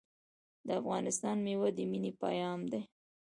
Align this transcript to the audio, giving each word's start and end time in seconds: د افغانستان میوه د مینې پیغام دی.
د 0.67 0.69
افغانستان 0.81 1.37
میوه 1.45 1.69
د 1.77 1.79
مینې 1.91 2.11
پیغام 2.21 2.59
دی. 2.71 2.81